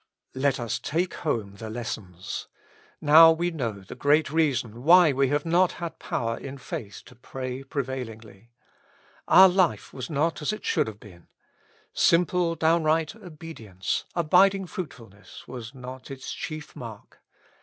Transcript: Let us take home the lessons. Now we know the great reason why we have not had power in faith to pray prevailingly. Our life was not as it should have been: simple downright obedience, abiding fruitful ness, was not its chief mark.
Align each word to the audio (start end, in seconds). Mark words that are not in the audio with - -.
Let 0.33 0.59
us 0.59 0.79
take 0.79 1.13
home 1.13 1.57
the 1.57 1.69
lessons. 1.69 2.47
Now 3.01 3.31
we 3.31 3.51
know 3.51 3.81
the 3.81 3.93
great 3.93 4.31
reason 4.31 4.81
why 4.83 5.11
we 5.11 5.27
have 5.27 5.45
not 5.45 5.73
had 5.73 5.99
power 5.99 6.39
in 6.39 6.57
faith 6.57 7.03
to 7.05 7.13
pray 7.13 7.61
prevailingly. 7.61 8.49
Our 9.27 9.47
life 9.47 9.93
was 9.93 10.09
not 10.09 10.41
as 10.41 10.51
it 10.51 10.65
should 10.65 10.87
have 10.87 10.99
been: 10.99 11.27
simple 11.93 12.55
downright 12.55 13.15
obedience, 13.15 14.05
abiding 14.15 14.65
fruitful 14.65 15.09
ness, 15.09 15.47
was 15.47 15.75
not 15.75 16.09
its 16.09 16.33
chief 16.33 16.75
mark. 16.75 17.21